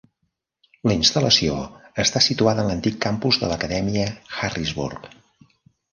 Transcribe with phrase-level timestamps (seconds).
[0.89, 1.57] La instal.lació
[2.05, 4.09] està situada en l'antic campus de l'Acadèmia
[4.49, 5.11] Harrisburg.